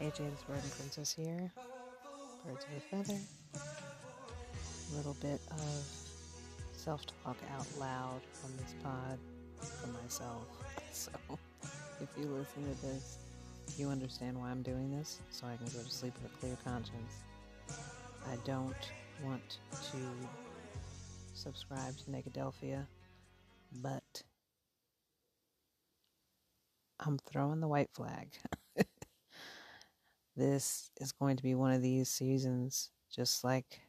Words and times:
AJ 0.00 0.30
the 0.30 0.36
Suburban 0.38 0.70
Princess 0.78 1.12
here. 1.12 1.52
Birds 2.46 2.64
of 2.64 2.76
a 2.76 2.80
feather. 2.80 3.20
A 3.54 4.96
little 4.96 5.14
bit 5.20 5.38
of 5.50 5.84
self 6.72 7.04
talk 7.22 7.36
out 7.54 7.66
loud 7.78 8.22
on 8.42 8.50
this 8.56 8.74
pod 8.82 9.18
for 9.60 9.88
myself. 10.02 10.46
So 10.92 11.12
if 12.00 12.08
you 12.18 12.24
listen 12.24 12.64
to 12.64 12.82
this, 12.82 13.18
you 13.76 13.88
understand 13.88 14.36
why 14.36 14.50
I'm 14.50 14.62
doing 14.62 14.90
this, 14.90 15.20
so 15.30 15.46
I 15.46 15.56
can 15.56 15.66
go 15.66 15.84
to 15.84 15.90
sleep 15.90 16.14
with 16.20 16.32
a 16.32 16.36
clear 16.36 16.56
conscience. 16.64 17.22
I 18.28 18.36
don't 18.44 18.74
want 19.22 19.58
to 19.70 19.98
subscribe 21.32 21.96
to 21.98 22.10
Negadelphia, 22.10 22.86
but 23.80 24.22
I'm 26.98 27.18
throwing 27.18 27.60
the 27.60 27.68
white 27.68 27.90
flag. 27.94 28.28
this 30.36 30.90
is 31.00 31.12
going 31.12 31.36
to 31.36 31.42
be 31.42 31.54
one 31.54 31.72
of 31.72 31.82
these 31.82 32.08
seasons, 32.08 32.90
just 33.14 33.44
like 33.44 33.80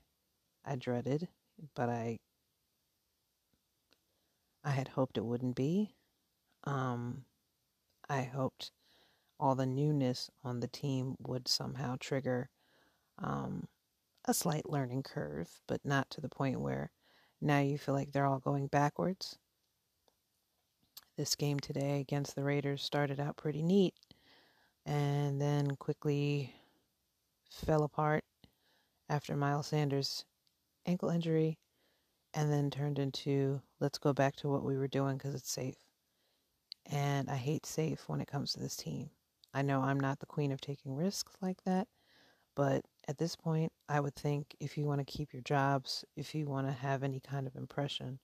I 0.66 0.76
dreaded, 0.76 1.28
but 1.76 1.90
I 1.90 2.20
I 4.64 4.72
had 4.72 4.90
hoped 4.90 5.18
it 5.18 5.26
wouldn't 5.26 5.56
be. 5.56 5.96
Um, 6.66 7.26
I 8.08 8.24
hoped 8.24 8.72
all 9.40 9.56
the 9.56 9.66
newness 9.66 10.30
on 10.44 10.60
the 10.60 10.68
team 10.68 11.16
would 11.20 11.48
somehow 11.48 11.96
trigger 12.00 12.50
um, 13.18 13.68
a 14.26 14.34
slight 14.34 14.70
learning 14.70 15.04
curve, 15.04 15.50
but 15.68 15.82
not 15.84 16.10
to 16.12 16.22
the 16.22 16.30
point 16.30 16.60
where 16.60 16.92
now 17.42 17.60
you 17.60 17.78
feel 17.78 17.96
like 17.96 18.12
they're 18.12 18.28
all 18.28 18.40
going 18.40 18.68
backwards. 18.68 19.38
This 21.18 21.36
game 21.36 21.60
today 21.60 22.00
against 22.00 22.36
the 22.36 22.44
Raiders 22.44 22.84
started 22.84 23.20
out 23.20 23.38
pretty 23.38 23.64
neat 23.64 23.96
and 24.92 25.40
then 25.40 25.72
quickly 25.78 26.54
fell 27.50 27.84
apart 27.84 28.26
after 29.08 29.38
Miles 29.38 29.68
Sanders' 29.68 30.26
ankle 30.86 31.10
injury 31.10 31.58
and 32.34 32.52
then 32.52 32.70
turned 32.70 33.00
into 33.00 33.62
let's 33.80 33.98
go 33.98 34.12
back 34.12 34.36
to 34.36 34.50
what 34.50 34.66
we 34.66 34.78
were 34.78 34.90
doing 34.90 35.16
because 35.16 35.34
it's 35.34 35.50
safe. 35.50 35.78
And 36.92 37.30
I 37.30 37.38
hate 37.38 37.66
safe 37.66 38.04
when 38.08 38.20
it 38.20 38.28
comes 38.28 38.52
to 38.52 38.60
this 38.60 38.76
team. 38.76 39.10
I 39.54 39.62
know 39.62 39.82
I'm 39.82 40.00
not 40.00 40.20
the 40.20 40.26
queen 40.26 40.52
of 40.52 40.60
taking 40.60 40.94
risks 40.94 41.38
like 41.42 41.64
that, 41.64 41.88
but 42.54 42.84
at 43.08 43.18
this 43.18 43.38
point, 43.38 43.72
I 43.88 44.02
would 44.02 44.16
think 44.16 44.58
if 44.60 44.78
you 44.78 44.84
want 44.84 45.00
to 45.00 45.06
keep 45.06 45.32
your 45.32 45.44
jobs, 45.44 46.04
if 46.18 46.36
you 46.36 46.48
want 46.48 46.68
to 46.68 46.74
have 46.74 47.02
any 47.02 47.22
kind 47.22 47.48
of 47.48 47.56
impression 47.56 48.20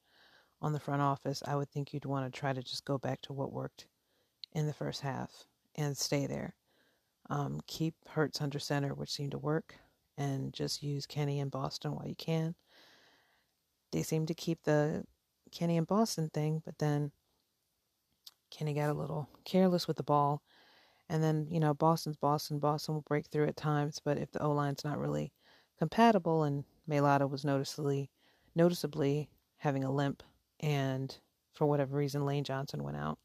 on 0.61 0.73
the 0.73 0.81
front 0.81 1.01
office, 1.01 1.41
I 1.47 1.55
would 1.55 1.69
think 1.69 1.93
you'd 1.93 2.03
want 2.03 2.25
to 2.25 2.39
try 2.39 2.51
to 2.51 2.61
just 2.61 2.83
go 2.83 2.97
back 2.97 3.21
to 3.21 3.33
what 3.33 3.53
worked 3.53 3.87
in 4.51 4.67
the 4.67 4.73
first 4.73 4.99
half 4.99 5.45
and 5.77 5.97
stay 5.97 6.27
there. 6.27 6.55
Um, 7.29 7.61
keep 7.67 7.95
Hurts 8.09 8.41
under 8.41 8.59
center, 8.59 8.93
which 8.93 9.11
seemed 9.11 9.31
to 9.31 9.37
work, 9.37 9.75
and 10.17 10.53
just 10.53 10.81
use 10.81 11.05
Kenny 11.05 11.39
and 11.39 11.51
Boston 11.51 11.93
while 11.93 12.07
you 12.07 12.15
can. 12.15 12.55
They 13.91 14.03
seem 14.03 14.25
to 14.27 14.33
keep 14.33 14.63
the 14.63 15.03
Kenny 15.51 15.77
and 15.77 15.87
Boston 15.87 16.29
thing, 16.33 16.61
but 16.65 16.77
then 16.77 17.11
Kenny 18.49 18.73
got 18.73 18.89
a 18.89 18.93
little 18.93 19.29
careless 19.45 19.87
with 19.87 19.97
the 19.97 20.03
ball 20.03 20.41
and 21.09 21.23
then, 21.23 21.47
you 21.49 21.59
know, 21.59 21.73
Boston's 21.73 22.17
Boston. 22.17 22.59
Boston 22.59 22.95
will 22.95 23.01
break 23.01 23.27
through 23.27 23.47
at 23.47 23.55
times, 23.55 24.01
but 24.03 24.17
if 24.17 24.31
the 24.31 24.41
O 24.41 24.51
line's 24.51 24.83
not 24.83 24.99
really 24.99 25.31
compatible, 25.79 26.43
and 26.43 26.65
Mailata 26.89 27.29
was 27.29 27.45
noticeably, 27.45 28.09
noticeably 28.55 29.29
having 29.57 29.83
a 29.83 29.91
limp, 29.91 30.23
and 30.59 31.17
for 31.53 31.65
whatever 31.65 31.97
reason, 31.97 32.25
Lane 32.25 32.43
Johnson 32.43 32.83
went 32.83 32.97
out. 32.97 33.19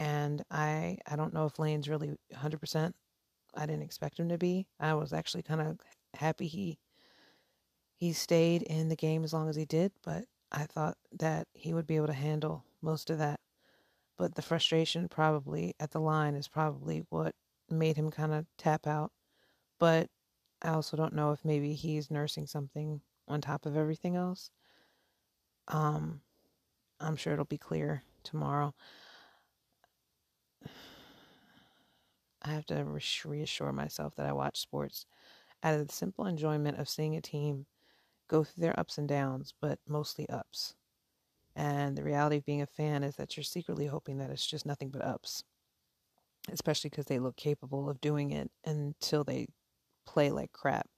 And 0.00 0.42
I, 0.50 0.98
I 1.06 1.16
don't 1.16 1.34
know 1.34 1.46
if 1.46 1.58
Lane's 1.58 1.88
really 1.88 2.16
100%. 2.34 2.92
I 3.54 3.66
didn't 3.66 3.82
expect 3.82 4.18
him 4.18 4.28
to 4.30 4.38
be. 4.38 4.66
I 4.78 4.94
was 4.94 5.12
actually 5.12 5.42
kind 5.42 5.60
of 5.60 5.78
happy 6.14 6.46
he 6.46 6.78
he 7.96 8.14
stayed 8.14 8.62
in 8.62 8.88
the 8.88 8.96
game 8.96 9.24
as 9.24 9.34
long 9.34 9.50
as 9.50 9.56
he 9.56 9.66
did, 9.66 9.92
but 10.02 10.24
I 10.50 10.64
thought 10.64 10.96
that 11.18 11.46
he 11.52 11.74
would 11.74 11.86
be 11.86 11.96
able 11.96 12.06
to 12.06 12.14
handle 12.14 12.64
most 12.80 13.10
of 13.10 13.18
that 13.18 13.40
but 14.20 14.34
the 14.34 14.42
frustration 14.42 15.08
probably 15.08 15.74
at 15.80 15.92
the 15.92 15.98
line 15.98 16.34
is 16.34 16.46
probably 16.46 17.06
what 17.08 17.34
made 17.70 17.96
him 17.96 18.10
kind 18.10 18.34
of 18.34 18.44
tap 18.58 18.86
out. 18.86 19.12
But 19.78 20.08
I 20.60 20.72
also 20.72 20.94
don't 20.94 21.14
know 21.14 21.32
if 21.32 21.42
maybe 21.42 21.72
he's 21.72 22.10
nursing 22.10 22.46
something 22.46 23.00
on 23.26 23.40
top 23.40 23.64
of 23.64 23.78
everything 23.78 24.16
else. 24.16 24.50
Um, 25.68 26.20
I'm 27.00 27.16
sure 27.16 27.32
it'll 27.32 27.46
be 27.46 27.56
clear 27.56 28.02
tomorrow. 28.22 28.74
I 32.42 32.50
have 32.52 32.66
to 32.66 32.84
reassure 33.24 33.72
myself 33.72 34.14
that 34.16 34.26
I 34.26 34.32
watch 34.32 34.60
sports 34.60 35.06
out 35.62 35.74
of 35.78 35.86
the 35.86 35.92
simple 35.94 36.26
enjoyment 36.26 36.78
of 36.78 36.88
seeing 36.88 37.16
a 37.16 37.22
team 37.22 37.66
go 38.28 38.44
through 38.44 38.62
their 38.62 38.78
ups 38.80 38.98
and 38.98 39.08
downs, 39.08 39.54
but 39.60 39.80
mostly 39.86 40.28
ups. 40.30 40.76
And 41.56 41.96
the 41.98 42.04
reality 42.04 42.36
of 42.38 42.44
being 42.46 42.62
a 42.62 42.66
fan 42.66 43.04
is 43.04 43.16
that 43.16 43.36
you're 43.36 43.44
secretly 43.44 43.86
hoping 43.86 44.18
that 44.18 44.30
it's 44.30 44.46
just 44.46 44.66
nothing 44.66 44.90
but 44.90 45.02
ups, 45.04 45.44
especially 46.50 46.90
because 46.90 47.06
they 47.06 47.18
look 47.18 47.36
capable 47.36 47.88
of 47.88 48.00
doing 48.00 48.30
it 48.30 48.50
until 48.64 49.24
they 49.24 49.46
play 50.06 50.30
like 50.30 50.52
crap. 50.52 50.88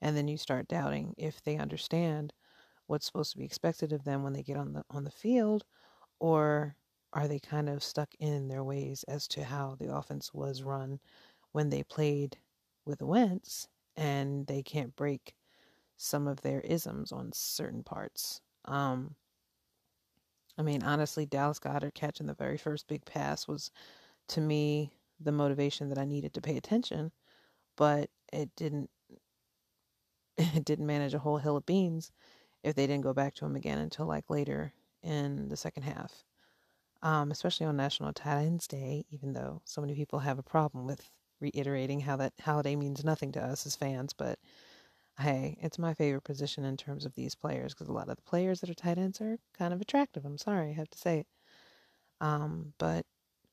And 0.00 0.16
then 0.16 0.28
you 0.28 0.38
start 0.38 0.68
doubting 0.68 1.14
if 1.18 1.42
they 1.42 1.56
understand 1.58 2.34
what's 2.86 3.06
supposed 3.06 3.32
to 3.32 3.38
be 3.38 3.44
expected 3.46 3.92
of 3.92 4.04
them 4.04 4.22
when 4.22 4.34
they 4.34 4.42
get 4.44 4.58
on 4.58 4.74
the 4.74 4.84
on 4.90 5.04
the 5.04 5.10
field 5.10 5.64
or 6.20 6.76
are 7.14 7.28
they 7.28 7.38
kind 7.38 7.68
of 7.68 7.82
stuck 7.82 8.14
in 8.18 8.48
their 8.48 8.64
ways 8.64 9.04
as 9.04 9.28
to 9.28 9.44
how 9.44 9.76
the 9.76 9.94
offense 9.94 10.34
was 10.34 10.62
run 10.62 11.00
when 11.52 11.70
they 11.70 11.84
played 11.84 12.36
with 12.84 13.00
Wentz 13.02 13.68
and 13.96 14.46
they 14.48 14.62
can't 14.62 14.96
break 14.96 15.34
some 15.96 16.26
of 16.26 16.40
their 16.42 16.60
isms 16.62 17.12
on 17.12 17.30
certain 17.32 17.84
parts. 17.84 18.40
Um, 18.66 19.14
I 20.58 20.62
mean, 20.62 20.82
honestly, 20.82 21.26
Dallas 21.26 21.60
Goedert 21.60 21.94
catching 21.94 22.26
the 22.26 22.34
very 22.34 22.56
first 22.58 22.88
big 22.88 23.04
pass 23.04 23.46
was, 23.48 23.70
to 24.28 24.40
me, 24.40 24.92
the 25.20 25.32
motivation 25.32 25.88
that 25.90 25.98
I 25.98 26.04
needed 26.04 26.34
to 26.34 26.40
pay 26.40 26.56
attention, 26.56 27.12
but 27.76 28.10
it 28.32 28.50
didn't. 28.56 28.90
It 30.54 30.64
didn't 30.64 30.86
manage 30.86 31.14
a 31.14 31.18
whole 31.18 31.38
hill 31.38 31.56
of 31.56 31.66
beans 31.66 32.12
if 32.62 32.74
they 32.74 32.86
didn't 32.86 33.04
go 33.04 33.12
back 33.12 33.34
to 33.36 33.44
him 33.46 33.56
again 33.56 33.78
until 33.78 34.06
like 34.06 34.30
later 34.30 34.72
in 35.02 35.48
the 35.48 35.56
second 35.56 35.84
half. 35.84 36.24
Um, 37.04 37.30
especially 37.30 37.66
on 37.66 37.76
National 37.76 38.12
Tight 38.12 38.66
Day, 38.68 39.04
even 39.10 39.32
though 39.34 39.62
so 39.64 39.80
many 39.80 39.94
people 39.94 40.18
have 40.20 40.38
a 40.40 40.44
problem 40.44 40.86
with 40.86 41.10
reiterating 41.40 42.00
how 42.00 42.16
that 42.16 42.32
holiday 42.40 42.74
means 42.76 43.04
nothing 43.04 43.30
to 43.32 43.42
us 43.44 43.66
as 43.66 43.76
fans, 43.76 44.12
but 44.14 44.40
hey, 45.18 45.58
it's 45.62 45.78
my 45.78 45.94
favorite 45.94 46.24
position 46.24 46.64
in 46.64 46.76
terms 46.76 47.04
of 47.06 47.14
these 47.14 47.34
players 47.34 47.74
because 47.74 47.88
a 47.88 47.92
lot 47.92 48.08
of 48.10 48.16
the 48.16 48.22
players 48.22 48.60
that 48.60 48.70
are 48.70 48.74
tight 48.74 48.98
ends 48.98 49.20
are 49.20 49.38
kind 49.54 49.74
of 49.74 49.80
attractive. 49.82 50.24
I'm 50.26 50.38
sorry, 50.38 50.70
I 50.70 50.74
have 50.74 50.90
to 50.90 50.98
say 50.98 51.20
it. 51.20 51.28
Um, 52.20 52.74
but 52.78 53.06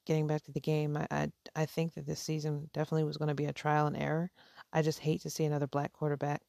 getting 0.06 0.28
back 0.28 0.44
to 0.44 0.51
the 0.53 0.62
game, 0.62 0.97
I, 0.97 1.07
I, 1.12 1.31
I 1.56 1.66
think 1.68 1.95
that 1.95 2.06
this 2.07 2.22
season 2.22 2.69
definitely 2.73 3.06
was 3.06 3.18
going 3.18 3.29
to 3.29 3.35
be 3.35 3.45
a 3.45 3.53
trial 3.53 3.88
and 3.88 3.97
error. 3.97 4.31
I 4.73 4.81
just 4.83 5.00
hate 5.00 5.22
to 5.23 5.29
see 5.31 5.45
another 5.45 5.68
black 5.68 5.94
quarterback 5.94 6.44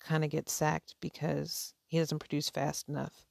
kind 0.00 0.24
of 0.24 0.30
get 0.30 0.48
sacked 0.50 0.96
because 1.00 1.74
he 1.86 1.98
doesn't 1.98 2.20
produce 2.20 2.50
fast 2.50 2.88
enough. 2.88 3.26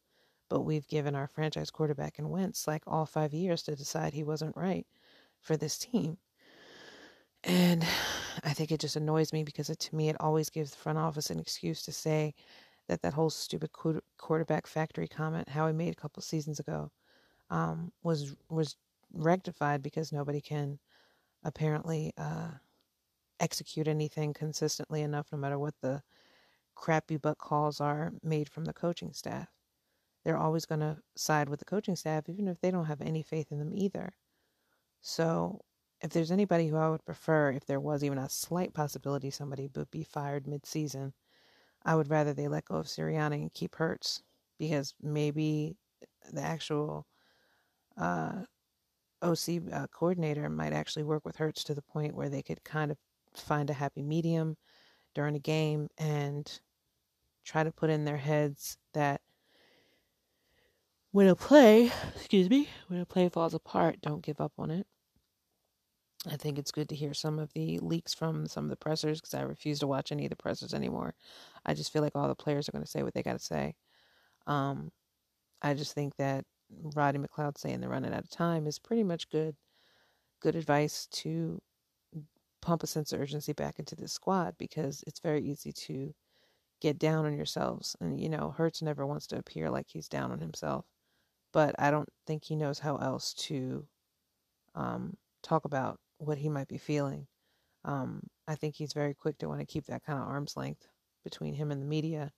But 0.52 0.66
we've 0.66 0.88
given 0.90 1.16
our 1.16 1.28
franchise 1.28 1.72
quarterback 1.72 2.20
and 2.20 2.30
Wentz 2.30 2.68
like 2.68 2.84
all 2.86 3.06
five 3.06 3.34
years 3.34 3.64
to 3.64 3.76
decide 3.78 4.14
he 4.14 4.26
wasn't 4.26 4.58
right 4.58 4.86
for 5.40 5.56
this 5.56 5.78
team. 5.78 6.18
And 7.46 7.86
I 8.44 8.52
think 8.52 8.70
it 8.70 8.82
just 8.82 8.98
annoys 8.98 9.32
me 9.32 9.46
because 9.46 9.70
it, 9.70 9.80
to 9.80 9.96
me, 9.96 10.10
it 10.10 10.18
always 10.20 10.50
gives 10.50 10.72
the 10.72 10.78
front 10.78 10.98
office 10.98 11.30
an 11.30 11.40
excuse 11.40 11.84
to 11.84 11.94
say 11.94 12.36
that 12.90 13.02
that 13.02 13.14
whole 13.14 13.30
stupid 13.30 13.70
quarterback 14.18 14.68
factory 14.68 15.08
comment, 15.08 15.48
how 15.48 15.68
he 15.68 15.74
made 15.74 15.94
a 15.94 16.02
couple 16.02 16.22
seasons 16.22 16.60
ago, 16.60 16.92
um, 17.50 17.94
was 18.04 18.36
was 18.50 18.76
rectified 19.14 19.82
because 19.82 20.12
nobody 20.12 20.42
can 20.42 20.80
apparently 21.46 22.12
uh, 22.18 22.50
execute 23.40 23.88
anything 23.88 24.34
consistently 24.34 25.02
enough, 25.02 25.28
no 25.32 25.38
matter 25.38 25.58
what 25.58 25.76
the 25.82 26.02
crappy 26.76 27.16
butt 27.16 27.38
calls 27.38 27.80
are 27.80 28.12
made 28.22 28.50
from 28.50 28.66
the 28.66 28.74
coaching 28.74 29.14
staff. 29.14 29.47
They're 30.23 30.38
always 30.38 30.66
going 30.66 30.82
to 30.82 30.97
side 31.16 31.50
with 31.50 31.59
the 31.59 31.66
coaching 31.66 31.96
staff, 31.96 32.29
even 32.29 32.47
if 32.47 32.59
they 32.62 32.72
don't 32.72 32.85
have 32.85 33.02
any 33.02 33.23
faith 33.23 33.52
in 33.52 33.59
them 33.59 33.73
either. 33.73 34.14
So 35.02 35.62
if 36.02 36.12
there's 36.12 36.32
anybody 36.32 36.68
who 36.68 36.78
I 36.78 36.90
would 36.90 37.06
prefer, 37.06 37.52
if 37.52 37.66
there 37.66 37.79
was 37.79 38.03
even 38.03 38.18
a 38.18 38.29
slight 38.29 38.73
possibility 38.73 39.29
somebody 39.29 39.70
would 39.76 39.91
be 39.91 40.03
fired 40.03 40.47
mid-season, 40.47 41.14
I 41.84 41.96
would 41.96 42.09
rather 42.09 42.34
they 42.34 42.47
let 42.47 42.66
go 42.66 42.76
of 42.76 42.85
Sirianni 42.85 43.41
and 43.41 43.53
keep 43.53 43.76
Hurts 43.76 44.22
because 44.59 44.94
maybe 45.02 45.76
the 46.32 46.41
actual 46.41 47.08
uh, 47.97 48.44
OC 49.22 49.62
uh, 49.72 49.88
coordinator 49.88 50.50
might 50.50 50.73
actually 50.73 51.03
work 51.03 51.26
with 51.26 51.35
Hurts 51.38 51.64
to 51.66 51.73
the 51.73 51.82
point 51.82 52.16
where 52.16 52.29
they 52.29 52.44
could 52.44 52.64
kind 52.64 52.91
of 52.91 52.97
find 53.34 53.70
a 53.70 53.73
happy 53.73 54.03
medium 54.03 54.58
during 55.16 55.35
a 55.35 55.40
game 55.40 55.88
and 55.97 56.59
try 57.44 57.64
to 57.64 57.72
put 57.72 57.90
in 57.90 58.06
their 58.06 58.18
heads 58.18 58.78
that 58.94 59.22
when 61.11 61.28
a 61.28 61.35
play, 61.35 61.91
excuse 62.16 62.49
me, 62.49 62.69
when 62.87 62.99
a 62.99 63.05
play 63.05 63.29
falls 63.29 63.53
apart, 63.53 64.02
don't 64.02 64.23
give 64.23 64.41
up 64.41 64.53
on 64.58 64.72
it 64.72 64.87
I 66.29 66.37
think 66.37 66.59
it's 66.59 66.72
good 66.72 66.90
to 66.90 66.96
hear 66.96 67.13
some 67.13 67.40
of 67.40 67.52
the 67.53 67.79
leaks 67.79 68.13
from 68.13 68.46
some 68.47 68.66
of 68.66 68.69
the 68.69 68.75
pressers 68.75 69.19
because 69.19 69.34
I 69.34 69.41
refuse 69.41 69.79
to 69.79 69.87
watch 69.87 70.11
any 70.11 70.25
of 70.25 70.29
the 70.29 70.35
pressers 70.35 70.73
anymore. 70.73 71.16
I 71.66 71.73
just 71.73 71.91
feel 71.91 72.03
like 72.03 72.16
all 72.16 72.28
the 72.28 72.35
players 72.35 72.69
are 72.69 72.72
going 72.72 72.84
to 72.84 72.90
say 72.90 73.02
what 73.02 73.13
they 73.13 73.23
got 73.23 73.34
to 73.34 73.40
say. 73.40 73.75
Um, 74.46 74.91
I 75.63 75.73
just 75.73 75.93
think 75.93 76.16
that 76.17 76.46
Rodney 76.96 77.25
McLeod 77.25 77.58
saying 77.58 77.81
they're 77.81 77.90
running 77.90 78.13
out 78.13 78.23
of 78.23 78.29
time 78.29 78.67
is 78.67 78.78
pretty 78.78 79.03
much 79.03 79.29
good, 79.29 79.55
good 80.41 80.55
advice 80.55 81.08
to 81.08 81.59
pump 82.61 82.84
a 82.84 82.87
sense 82.87 83.11
of 83.13 83.19
urgency 83.19 83.53
back 83.53 83.79
into 83.79 83.96
this 83.96 84.13
squad 84.13 84.55
because 84.59 85.03
it's 85.08 85.19
very 85.19 85.41
easy 85.43 85.72
to 85.72 86.13
get 86.81 86.99
down 86.99 87.25
on 87.25 87.35
yourselves. 87.35 87.96
And 87.99 88.19
you 88.22 88.29
know, 88.29 88.52
Hurts 88.55 88.84
never 88.84 89.08
wants 89.08 89.25
to 89.28 89.40
appear 89.40 89.72
like 89.72 89.87
he's 89.90 90.08
down 90.08 90.31
on 90.31 90.40
himself, 90.40 90.85
but 91.53 91.76
I 91.80 91.92
don't 91.92 92.09
think 92.26 92.44
he 92.44 92.56
knows 92.56 92.80
how 92.80 92.98
else 92.98 93.34
to 93.34 93.86
um, 94.76 95.18
talk 95.44 95.66
about 95.66 96.00
what 96.18 96.38
he 96.38 96.50
might 96.50 96.68
be 96.68 96.78
feeling. 96.78 97.28
Um, 97.84 98.22
I 98.48 98.56
think 98.56 98.76
he's 98.76 98.94
very 98.94 99.14
quick 99.14 99.38
to 99.40 99.48
want 99.48 99.59
to 99.59 99.66
keep 99.66 99.86
that 99.88 100.03
kind 100.03 100.20
of 100.20 100.28
arm's 100.28 100.56
length 100.56 100.88
between 101.24 101.53
him 101.53 101.72
and 101.72 101.82
the 101.82 101.86
media 101.86 102.32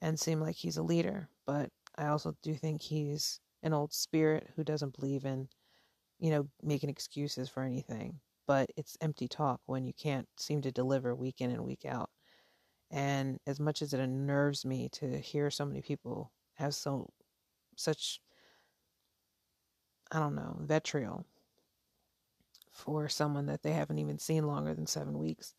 and 0.00 0.18
seem 0.18 0.40
like 0.40 0.56
he's 0.56 0.78
a 0.78 0.82
leader. 0.82 1.28
But 1.46 1.70
I 1.96 2.06
also 2.06 2.34
do 2.42 2.54
think 2.54 2.82
he's 2.82 3.40
an 3.62 3.74
old 3.74 3.92
spirit 3.92 4.48
who 4.56 4.64
doesn't 4.64 4.98
believe 4.98 5.24
in, 5.24 5.48
you 6.18 6.30
know, 6.30 6.48
making 6.62 6.90
excuses 6.90 7.48
for 7.48 7.62
anything. 7.62 8.20
But 8.46 8.70
it's 8.76 8.96
empty 9.00 9.28
talk 9.28 9.60
when 9.66 9.84
you 9.84 9.92
can't 9.92 10.26
seem 10.38 10.62
to 10.62 10.72
deliver 10.72 11.14
week 11.14 11.40
in 11.40 11.50
and 11.50 11.64
week 11.64 11.84
out. 11.86 12.10
And 12.90 13.38
as 13.46 13.60
much 13.60 13.82
as 13.82 13.92
it 13.92 14.00
unnerves 14.00 14.64
me 14.64 14.88
to 14.94 15.18
hear 15.18 15.50
so 15.50 15.64
many 15.64 15.82
people 15.82 16.32
have 16.54 16.74
so 16.74 17.10
such 17.76 18.20
I 20.10 20.18
don't 20.18 20.34
know, 20.34 20.56
vitriol 20.60 21.24
for 22.70 23.08
someone 23.08 23.46
that 23.46 23.62
they 23.62 23.72
haven't 23.72 23.98
even 23.98 24.18
seen 24.18 24.46
longer 24.46 24.74
than 24.74 24.86
seven 24.86 25.18
weeks. 25.18 25.54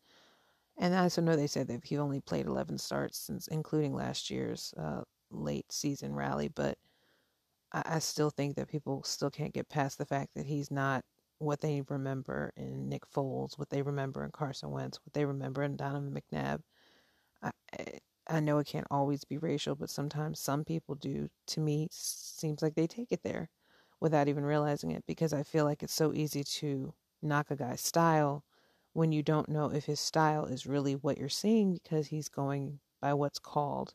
And 0.78 0.94
I 0.94 1.02
also 1.04 1.20
know 1.22 1.36
they 1.36 1.46
said 1.46 1.68
that 1.68 1.84
he 1.84 1.98
only 1.98 2.20
played 2.20 2.46
11 2.46 2.78
starts 2.78 3.18
since, 3.18 3.46
including 3.48 3.94
last 3.94 4.30
year's 4.30 4.74
uh, 4.76 5.02
late 5.30 5.70
season 5.70 6.14
rally. 6.14 6.48
But 6.48 6.78
I, 7.72 7.82
I 7.84 7.98
still 7.98 8.30
think 8.30 8.56
that 8.56 8.68
people 8.68 9.02
still 9.04 9.30
can't 9.30 9.54
get 9.54 9.68
past 9.68 9.98
the 9.98 10.06
fact 10.06 10.34
that 10.34 10.46
he's 10.46 10.70
not 10.70 11.04
what 11.38 11.60
they 11.60 11.82
remember 11.88 12.52
in 12.56 12.88
Nick 12.88 13.02
Foles, 13.10 13.58
what 13.58 13.70
they 13.70 13.82
remember 13.82 14.24
in 14.24 14.30
Carson 14.30 14.70
Wentz, 14.70 14.98
what 15.04 15.12
they 15.12 15.24
remember 15.24 15.62
in 15.62 15.76
Donovan 15.76 16.16
McNabb. 16.16 16.60
I, 17.42 17.50
I 18.28 18.40
know 18.40 18.58
it 18.58 18.66
can't 18.66 18.86
always 18.90 19.24
be 19.24 19.38
racial, 19.38 19.74
but 19.74 19.90
sometimes 19.90 20.40
some 20.40 20.64
people 20.64 20.94
do. 20.94 21.28
To 21.48 21.60
me, 21.60 21.88
seems 21.90 22.62
like 22.62 22.74
they 22.74 22.86
take 22.86 23.12
it 23.12 23.22
there 23.22 23.50
without 24.02 24.26
even 24.26 24.44
realizing 24.44 24.90
it 24.90 25.04
because 25.06 25.32
I 25.32 25.44
feel 25.44 25.64
like 25.64 25.84
it's 25.84 25.94
so 25.94 26.12
easy 26.12 26.42
to 26.42 26.92
knock 27.22 27.52
a 27.52 27.56
guy's 27.56 27.80
style 27.80 28.44
when 28.94 29.12
you 29.12 29.22
don't 29.22 29.48
know 29.48 29.70
if 29.70 29.84
his 29.84 30.00
style 30.00 30.44
is 30.44 30.66
really 30.66 30.94
what 30.94 31.18
you're 31.18 31.28
seeing 31.28 31.74
because 31.74 32.08
he's 32.08 32.28
going 32.28 32.80
by 33.00 33.14
what's 33.14 33.38
called. 33.38 33.94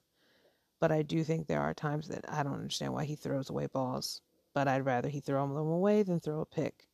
But 0.79 0.93
I 0.93 1.01
do 1.01 1.25
think 1.25 1.45
there 1.45 1.59
are 1.59 1.73
times 1.73 2.07
that 2.07 2.23
I 2.29 2.41
don't 2.41 2.53
understand 2.53 2.93
why 2.93 3.03
he 3.03 3.15
throws 3.15 3.49
away 3.49 3.67
balls, 3.67 4.21
but 4.53 4.69
I'd 4.69 4.85
rather 4.85 5.09
he 5.09 5.19
throw 5.19 5.45
them 5.45 5.57
away 5.57 6.03
than 6.03 6.21
throw 6.21 6.39
a 6.39 6.45
pick. 6.45 6.87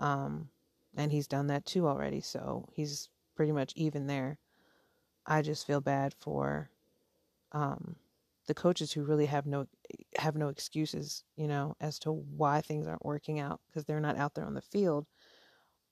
Um, 0.00 0.48
and 0.96 1.12
he's 1.12 1.28
done 1.28 1.46
that 1.46 1.64
too 1.64 1.86
already, 1.86 2.20
so 2.20 2.68
he's 2.72 3.08
pretty 3.36 3.52
much 3.52 3.72
even 3.76 4.08
there. 4.08 4.38
I 5.24 5.42
just 5.42 5.64
feel 5.64 5.80
bad 5.80 6.12
for 6.18 6.70
um, 7.52 7.94
the 8.46 8.54
coaches 8.54 8.92
who 8.92 9.04
really 9.04 9.26
have 9.26 9.46
no 9.46 9.66
have 10.18 10.36
no 10.36 10.48
excuses, 10.48 11.24
you 11.36 11.48
know, 11.48 11.74
as 11.80 11.98
to 12.00 12.12
why 12.12 12.60
things 12.60 12.86
aren't 12.86 13.04
working 13.04 13.40
out 13.40 13.60
because 13.68 13.84
they're 13.84 14.00
not 14.00 14.16
out 14.18 14.34
there 14.34 14.46
on 14.46 14.54
the 14.54 14.62
field 14.62 15.06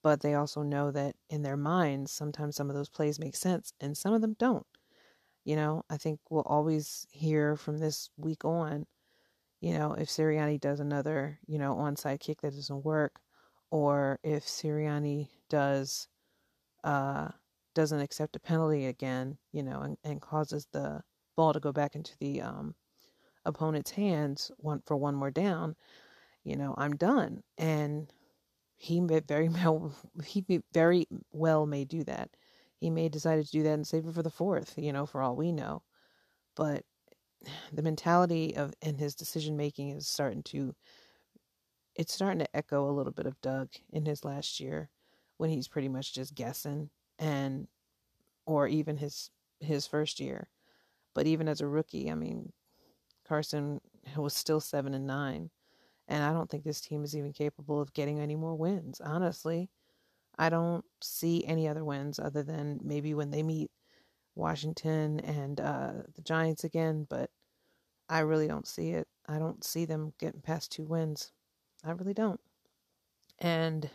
but 0.03 0.21
they 0.21 0.33
also 0.35 0.63
know 0.63 0.91
that 0.91 1.15
in 1.29 1.43
their 1.43 1.57
minds, 1.57 2.11
sometimes 2.11 2.55
some 2.55 2.69
of 2.69 2.75
those 2.75 2.89
plays 2.89 3.19
make 3.19 3.35
sense 3.35 3.73
and 3.79 3.97
some 3.97 4.13
of 4.13 4.21
them 4.21 4.35
don't. 4.39 4.65
You 5.45 5.55
know, 5.55 5.83
I 5.89 5.97
think 5.97 6.19
we'll 6.29 6.43
always 6.43 7.07
hear 7.11 7.55
from 7.55 7.79
this 7.79 8.09
week 8.17 8.45
on, 8.45 8.85
you 9.61 9.73
know, 9.73 9.93
if 9.93 10.09
Sirianni 10.09 10.59
does 10.59 10.79
another, 10.79 11.39
you 11.47 11.59
know, 11.59 11.75
onside 11.75 12.19
kick 12.19 12.41
that 12.41 12.55
doesn't 12.55 12.85
work, 12.85 13.19
or 13.71 14.19
if 14.23 14.45
Sirianni 14.45 15.29
does, 15.49 16.07
uh, 16.83 17.29
doesn't 17.75 18.01
accept 18.01 18.35
a 18.35 18.39
penalty 18.39 18.87
again, 18.87 19.37
you 19.53 19.63
know, 19.63 19.81
and, 19.81 19.97
and 20.03 20.21
causes 20.21 20.67
the 20.73 21.01
ball 21.35 21.53
to 21.53 21.59
go 21.59 21.71
back 21.71 21.95
into 21.95 22.17
the 22.19 22.41
um, 22.41 22.75
opponent's 23.45 23.91
hands 23.91 24.51
one 24.57 24.81
for 24.85 24.97
one 24.97 25.15
more 25.15 25.31
down, 25.31 25.75
you 26.43 26.55
know, 26.55 26.73
I'm 26.77 26.95
done. 26.95 27.43
And 27.57 28.11
he 28.77 28.99
may 28.99 29.19
very 29.19 29.49
well 29.49 29.93
he 30.25 30.43
very 30.73 31.07
well 31.31 31.65
may 31.65 31.85
do 31.85 32.03
that. 32.05 32.29
He 32.77 32.89
may 32.89 33.09
decide 33.09 33.43
to 33.43 33.51
do 33.51 33.63
that 33.63 33.73
and 33.73 33.87
save 33.87 34.07
it 34.07 34.15
for 34.15 34.23
the 34.23 34.29
fourth, 34.31 34.73
you 34.77 34.91
know, 34.91 35.05
for 35.05 35.21
all 35.21 35.35
we 35.35 35.51
know. 35.51 35.83
But 36.55 36.83
the 37.73 37.83
mentality 37.83 38.55
of 38.55 38.73
and 38.81 38.99
his 38.99 39.15
decision 39.15 39.57
making 39.57 39.89
is 39.89 40.07
starting 40.07 40.43
to 40.43 40.75
it's 41.95 42.13
starting 42.13 42.39
to 42.39 42.55
echo 42.55 42.89
a 42.89 42.93
little 42.93 43.11
bit 43.11 43.25
of 43.25 43.39
Doug 43.41 43.69
in 43.91 44.05
his 44.05 44.23
last 44.23 44.59
year 44.59 44.89
when 45.37 45.49
he's 45.49 45.67
pretty 45.67 45.89
much 45.89 46.13
just 46.13 46.35
guessing 46.35 46.89
and 47.19 47.67
or 48.45 48.67
even 48.67 48.97
his 48.97 49.29
his 49.59 49.87
first 49.87 50.19
year. 50.19 50.49
But 51.13 51.27
even 51.27 51.47
as 51.47 51.61
a 51.61 51.67
rookie, 51.67 52.09
I 52.11 52.15
mean 52.15 52.51
Carson 53.27 53.81
was 54.15 54.35
still 54.35 54.59
7 54.59 54.93
and 54.93 55.07
9 55.07 55.49
and 56.11 56.23
I 56.23 56.33
don't 56.33 56.49
think 56.49 56.65
this 56.65 56.81
team 56.81 57.05
is 57.05 57.15
even 57.15 57.31
capable 57.31 57.79
of 57.79 57.93
getting 57.93 58.19
any 58.19 58.35
more 58.35 58.53
wins, 58.53 58.99
honestly. 58.99 59.69
I 60.37 60.49
don't 60.49 60.83
see 61.01 61.45
any 61.45 61.69
other 61.69 61.85
wins 61.85 62.19
other 62.19 62.43
than 62.43 62.81
maybe 62.83 63.13
when 63.13 63.31
they 63.31 63.43
meet 63.43 63.71
Washington 64.35 65.21
and 65.21 65.61
uh, 65.61 65.91
the 66.13 66.21
Giants 66.21 66.65
again, 66.65 67.07
but 67.09 67.29
I 68.09 68.19
really 68.19 68.47
don't 68.47 68.67
see 68.67 68.89
it. 68.91 69.07
I 69.25 69.39
don't 69.39 69.63
see 69.63 69.85
them 69.85 70.11
getting 70.19 70.41
past 70.41 70.69
two 70.69 70.83
wins. 70.83 71.31
I 71.81 71.91
really 71.91 72.13
don't. 72.13 72.41
And 73.39 73.89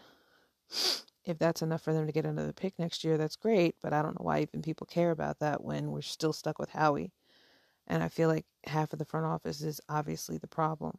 if 1.27 1.39
that's 1.39 1.63
enough 1.63 1.83
for 1.83 1.93
them 1.93 2.07
to 2.07 2.13
get 2.13 2.25
another 2.25 2.53
pick 2.53 2.79
next 2.79 3.05
year, 3.05 3.19
that's 3.19 3.37
great, 3.37 3.75
but 3.83 3.93
I 3.93 4.01
don't 4.01 4.19
know 4.19 4.25
why 4.25 4.41
even 4.41 4.63
people 4.63 4.87
care 4.87 5.11
about 5.11 5.41
that 5.41 5.63
when 5.63 5.91
we're 5.91 6.01
still 6.03 6.33
stuck 6.33 6.59
with 6.59 6.71
Howie. 6.71 7.13
And 7.89 8.03
I 8.03 8.09
feel 8.09 8.29
like 8.29 8.47
half 8.65 8.93
of 8.93 8.99
the 8.99 9.05
front 9.05 9.27
office 9.27 9.61
is 9.63 9.81
obviously 9.89 10.39
the 10.39 10.47
problem. 10.47 10.99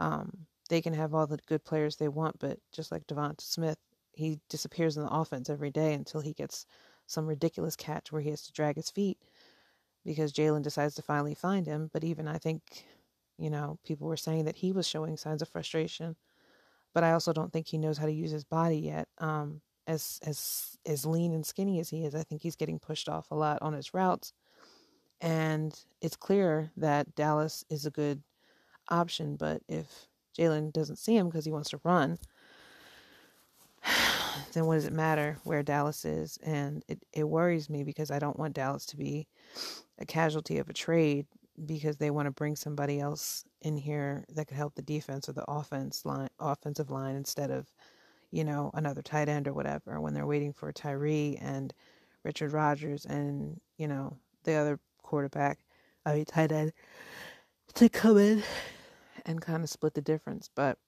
Um, 0.00 0.46
they 0.70 0.80
can 0.80 0.94
have 0.94 1.14
all 1.14 1.26
the 1.26 1.38
good 1.46 1.64
players 1.64 1.96
they 1.96 2.08
want, 2.08 2.38
but 2.38 2.58
just 2.72 2.90
like 2.90 3.06
Devonta 3.06 3.42
Smith, 3.42 3.78
he 4.12 4.40
disappears 4.48 4.96
in 4.96 5.04
the 5.04 5.12
offense 5.12 5.50
every 5.50 5.70
day 5.70 5.92
until 5.92 6.20
he 6.20 6.32
gets 6.32 6.66
some 7.06 7.26
ridiculous 7.26 7.76
catch 7.76 8.10
where 8.10 8.22
he 8.22 8.30
has 8.30 8.42
to 8.42 8.52
drag 8.52 8.76
his 8.76 8.90
feet 8.90 9.18
because 10.04 10.32
Jalen 10.32 10.62
decides 10.62 10.94
to 10.94 11.02
finally 11.02 11.34
find 11.34 11.66
him. 11.66 11.90
But 11.92 12.04
even 12.04 12.28
I 12.28 12.38
think, 12.38 12.86
you 13.38 13.50
know, 13.50 13.78
people 13.84 14.06
were 14.06 14.16
saying 14.16 14.46
that 14.46 14.56
he 14.56 14.72
was 14.72 14.88
showing 14.88 15.16
signs 15.16 15.42
of 15.42 15.48
frustration, 15.48 16.16
but 16.94 17.04
I 17.04 17.12
also 17.12 17.32
don't 17.32 17.52
think 17.52 17.66
he 17.66 17.76
knows 17.76 17.98
how 17.98 18.06
to 18.06 18.12
use 18.12 18.30
his 18.30 18.44
body 18.44 18.78
yet. 18.78 19.08
Um, 19.18 19.60
as 19.86 20.18
as 20.24 20.78
as 20.86 21.04
lean 21.04 21.34
and 21.34 21.44
skinny 21.44 21.78
as 21.80 21.90
he 21.90 22.04
is, 22.04 22.14
I 22.14 22.22
think 22.22 22.40
he's 22.40 22.56
getting 22.56 22.78
pushed 22.78 23.08
off 23.08 23.30
a 23.30 23.34
lot 23.34 23.60
on 23.60 23.74
his 23.74 23.92
routes, 23.92 24.32
and 25.20 25.78
it's 26.00 26.16
clear 26.16 26.70
that 26.78 27.14
Dallas 27.14 27.64
is 27.68 27.84
a 27.84 27.90
good 27.90 28.22
option. 28.88 29.36
But 29.36 29.62
if 29.68 30.08
Jalen 30.38 30.72
doesn't 30.72 30.96
see 30.98 31.16
him 31.16 31.28
because 31.28 31.44
he 31.44 31.52
wants 31.52 31.70
to 31.70 31.80
run, 31.84 32.18
then 34.52 34.66
what 34.66 34.76
does 34.76 34.86
it 34.86 34.92
matter 34.92 35.38
where 35.44 35.62
Dallas 35.62 36.04
is? 36.04 36.38
And 36.42 36.82
it, 36.88 37.02
it 37.12 37.24
worries 37.24 37.68
me 37.68 37.84
because 37.84 38.10
I 38.10 38.18
don't 38.18 38.38
want 38.38 38.54
Dallas 38.54 38.86
to 38.86 38.96
be 38.96 39.26
a 39.98 40.06
casualty 40.06 40.58
of 40.58 40.68
a 40.68 40.72
trade 40.72 41.26
because 41.66 41.96
they 41.96 42.10
want 42.10 42.26
to 42.26 42.32
bring 42.32 42.56
somebody 42.56 43.00
else 43.00 43.44
in 43.62 43.76
here 43.76 44.24
that 44.30 44.46
could 44.48 44.56
help 44.56 44.74
the 44.74 44.82
defense 44.82 45.28
or 45.28 45.32
the 45.32 45.44
offense 45.48 46.04
line 46.04 46.28
offensive 46.40 46.90
line 46.90 47.14
instead 47.14 47.50
of, 47.50 47.72
you 48.30 48.44
know, 48.44 48.70
another 48.74 49.02
tight 49.02 49.28
end 49.28 49.46
or 49.46 49.52
whatever 49.52 50.00
when 50.00 50.14
they're 50.14 50.26
waiting 50.26 50.52
for 50.52 50.72
Tyree 50.72 51.38
and 51.40 51.72
Richard 52.24 52.52
Rodgers 52.52 53.04
and, 53.04 53.60
you 53.76 53.86
know, 53.86 54.16
the 54.44 54.54
other 54.54 54.80
quarterback, 55.02 55.60
I 56.04 56.14
mean 56.14 56.24
tight 56.24 56.52
end 56.52 56.72
to 57.74 57.88
come 57.88 58.18
in 58.18 58.42
and 59.26 59.40
kind 59.40 59.62
of 59.62 59.70
split 59.70 59.94
the 59.94 60.02
difference. 60.02 60.50
But 60.54 60.78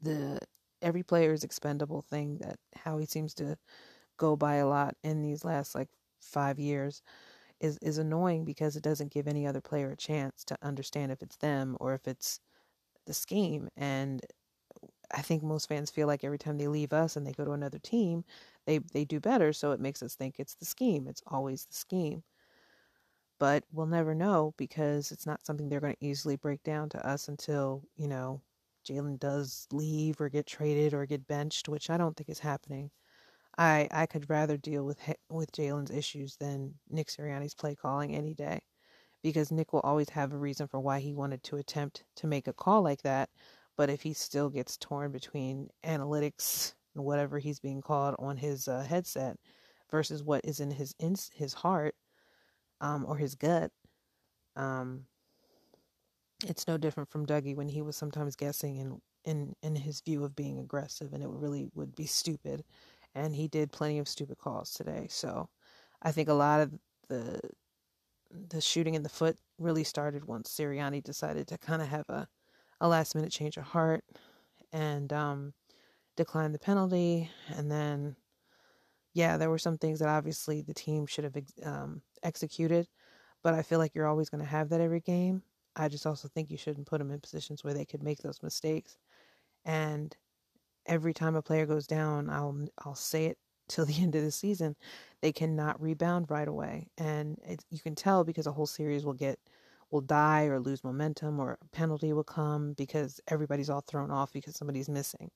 the 0.00 0.38
every 0.82 1.02
player 1.02 1.32
is 1.32 1.44
expendable 1.44 2.02
thing 2.02 2.38
that 2.38 2.58
Howie 2.76 3.06
seems 3.06 3.34
to 3.34 3.56
go 4.16 4.36
by 4.36 4.56
a 4.56 4.66
lot 4.66 4.96
in 5.02 5.22
these 5.22 5.44
last 5.44 5.74
like 5.74 5.88
five 6.20 6.58
years 6.58 7.02
is 7.64 7.78
is 7.82 7.98
annoying 7.98 8.44
because 8.44 8.76
it 8.76 8.84
doesn't 8.84 9.12
give 9.12 9.28
any 9.28 9.46
other 9.46 9.60
player 9.62 9.90
a 9.92 9.96
chance 9.96 10.44
to 10.46 10.58
understand 10.62 11.12
if 11.12 11.22
it's 11.22 11.36
them 11.38 11.76
or 11.80 11.94
if 11.94 12.08
it's 12.08 12.40
the 13.06 13.14
scheme. 13.14 13.68
And 13.76 14.22
I 15.14 15.22
think 15.22 15.42
most 15.42 15.68
fans 15.68 15.90
feel 15.90 16.06
like 16.08 16.24
every 16.24 16.38
time 16.38 16.58
they 16.58 16.68
leave 16.68 16.92
us 16.92 17.16
and 17.16 17.26
they 17.26 17.32
go 17.32 17.44
to 17.44 17.52
another 17.52 17.78
team, 17.80 18.24
they 18.66 18.78
they 18.78 19.04
do 19.04 19.20
better. 19.20 19.52
So 19.52 19.72
it 19.72 19.80
makes 19.80 20.02
us 20.02 20.14
think 20.16 20.36
it's 20.40 20.54
the 20.56 20.66
scheme. 20.66 21.08
It's 21.08 21.22
always 21.28 21.66
the 21.66 21.74
scheme 21.74 22.24
but 23.38 23.64
we'll 23.72 23.86
never 23.86 24.14
know 24.14 24.54
because 24.56 25.12
it's 25.12 25.26
not 25.26 25.44
something 25.44 25.68
they're 25.68 25.80
going 25.80 25.94
to 25.94 26.04
easily 26.04 26.36
break 26.36 26.62
down 26.62 26.88
to 26.90 27.06
us 27.06 27.28
until, 27.28 27.82
you 27.96 28.08
know, 28.08 28.40
Jalen 28.88 29.18
does 29.18 29.66
leave 29.72 30.20
or 30.20 30.28
get 30.28 30.46
traded 30.46 30.94
or 30.94 31.06
get 31.06 31.26
benched, 31.26 31.68
which 31.68 31.90
I 31.90 31.96
don't 31.96 32.16
think 32.16 32.28
is 32.28 32.40
happening. 32.40 32.90
I 33.58 33.88
I 33.90 34.06
could 34.06 34.28
rather 34.30 34.56
deal 34.56 34.84
with 34.84 34.98
with 35.28 35.52
Jalen's 35.52 35.90
issues 35.90 36.36
than 36.36 36.78
Nick 36.88 37.08
Sirianni's 37.08 37.54
play 37.54 37.74
calling 37.74 38.14
any 38.14 38.34
day, 38.34 38.60
because 39.22 39.52
Nick 39.52 39.72
will 39.72 39.80
always 39.80 40.10
have 40.10 40.32
a 40.32 40.38
reason 40.38 40.68
for 40.68 40.80
why 40.80 41.00
he 41.00 41.14
wanted 41.14 41.42
to 41.44 41.56
attempt 41.56 42.04
to 42.16 42.26
make 42.28 42.48
a 42.48 42.52
call 42.54 42.82
like 42.82 43.02
that. 43.02 43.30
But 43.76 43.90
if 43.90 44.02
he 44.02 44.14
still 44.14 44.50
gets 44.50 44.76
torn 44.78 45.12
between 45.12 45.70
analytics 45.84 46.74
and 46.94 47.04
whatever 47.04 47.38
he's 47.40 47.60
being 47.60 47.82
called 47.82 48.16
on 48.18 48.36
his 48.38 48.68
uh, 48.68 48.82
headset 48.84 49.38
versus 49.90 50.22
what 50.24 50.44
is 50.44 50.60
in 50.60 50.70
his 50.72 50.94
in 51.00 51.16
his 51.34 51.54
heart 51.54 51.94
um, 52.80 53.04
or 53.06 53.16
his 53.18 53.34
gut, 53.36 53.72
um, 54.56 55.06
it's 56.46 56.66
no 56.66 56.76
different 56.76 57.08
from 57.10 57.26
Dougie 57.26 57.56
when 57.56 57.68
he 57.68 57.82
was 57.82 57.96
sometimes 57.96 58.36
guessing 58.36 58.76
in 58.76 59.00
in 59.24 59.54
in 59.62 59.76
his 59.76 60.00
view 60.00 60.24
of 60.24 60.36
being 60.36 60.58
aggressive, 60.58 61.12
and 61.12 61.22
it 61.22 61.28
really 61.28 61.70
would 61.74 61.94
be 61.94 62.06
stupid. 62.06 62.64
And 63.14 63.34
he 63.34 63.48
did 63.48 63.72
plenty 63.72 63.98
of 63.98 64.08
stupid 64.08 64.38
calls 64.38 64.72
today. 64.72 65.06
So 65.08 65.48
I 66.02 66.12
think 66.12 66.28
a 66.28 66.34
lot 66.34 66.60
of 66.60 66.74
the 67.08 67.40
the 68.30 68.60
shooting 68.60 68.94
in 68.94 69.02
the 69.02 69.08
foot 69.08 69.38
really 69.58 69.84
started 69.84 70.24
once 70.24 70.54
Sirianni 70.54 71.02
decided 71.02 71.46
to 71.48 71.58
kind 71.58 71.82
of 71.82 71.88
have 71.88 72.08
a 72.08 72.28
a 72.80 72.88
last 72.88 73.14
minute 73.14 73.32
change 73.32 73.56
of 73.56 73.64
heart 73.64 74.04
and 74.72 75.12
um, 75.12 75.54
decline 76.16 76.52
the 76.52 76.58
penalty, 76.58 77.30
and 77.48 77.70
then 77.70 78.16
yeah, 79.12 79.36
there 79.36 79.50
were 79.50 79.58
some 79.58 79.78
things 79.78 80.00
that 80.00 80.08
obviously 80.08 80.60
the 80.62 80.74
team 80.74 81.06
should 81.06 81.24
have 81.24 81.36
um, 81.62 82.02
executed, 82.22 82.88
but 83.42 83.54
I 83.54 83.62
feel 83.62 83.78
like 83.78 83.94
you're 83.94 84.08
always 84.08 84.30
going 84.30 84.42
to 84.42 84.50
have 84.50 84.70
that 84.70 84.80
every 84.80 85.00
game. 85.00 85.42
I 85.76 85.88
just 85.88 86.06
also 86.06 86.28
think 86.28 86.50
you 86.50 86.56
shouldn't 86.58 86.86
put 86.86 86.98
them 86.98 87.10
in 87.10 87.20
positions 87.20 87.62
where 87.64 87.74
they 87.74 87.84
could 87.84 88.02
make 88.02 88.18
those 88.18 88.42
mistakes. 88.42 88.98
And 89.64 90.16
every 90.86 91.14
time 91.14 91.34
a 91.36 91.42
player 91.42 91.66
goes 91.66 91.86
down, 91.86 92.30
I'll 92.30 92.66
I'll 92.84 92.94
say 92.94 93.26
it 93.26 93.38
till 93.68 93.86
the 93.86 93.94
end 94.02 94.14
of 94.14 94.22
the 94.22 94.30
season, 94.30 94.76
they 95.22 95.32
cannot 95.32 95.80
rebound 95.80 96.30
right 96.30 96.48
away, 96.48 96.88
and 96.98 97.38
it, 97.44 97.64
you 97.70 97.80
can 97.80 97.94
tell 97.94 98.24
because 98.24 98.46
a 98.46 98.52
whole 98.52 98.66
series 98.66 99.04
will 99.04 99.14
get 99.14 99.38
will 99.90 100.00
die 100.00 100.44
or 100.46 100.60
lose 100.60 100.82
momentum 100.84 101.38
or 101.40 101.58
a 101.62 101.68
penalty 101.68 102.12
will 102.12 102.24
come 102.24 102.72
because 102.74 103.20
everybody's 103.28 103.70
all 103.70 103.82
thrown 103.82 104.10
off 104.10 104.32
because 104.32 104.56
somebody's 104.56 104.88
missing. 104.88 105.30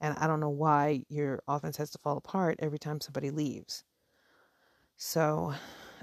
And 0.00 0.16
I 0.18 0.26
don't 0.26 0.40
know 0.40 0.50
why 0.50 1.04
your 1.08 1.42
offense 1.48 1.76
has 1.78 1.90
to 1.90 1.98
fall 1.98 2.16
apart 2.16 2.56
every 2.60 2.78
time 2.78 3.00
somebody 3.00 3.30
leaves. 3.30 3.84
So, 4.96 5.54